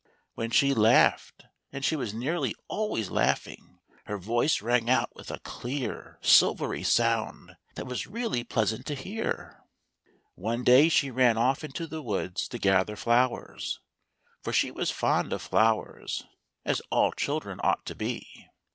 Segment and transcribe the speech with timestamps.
[0.33, 3.77] When she laughed (and she was nearly always laughing),
[4.07, 9.61] her voice rang out with a clear silvery sound that was really pleasant to hear.
[10.33, 13.79] One day she ran off into the woods to gather flowers—
[14.43, 16.23] for she was fond of flowers,
[16.65, 18.47] as all children ought to be.